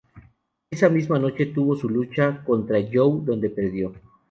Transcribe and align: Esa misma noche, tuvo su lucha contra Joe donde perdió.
Esa 0.71 0.89
misma 0.89 1.19
noche, 1.19 1.45
tuvo 1.45 1.75
su 1.75 1.87
lucha 1.87 2.43
contra 2.43 2.79
Joe 2.91 3.19
donde 3.23 3.51
perdió. 3.51 3.93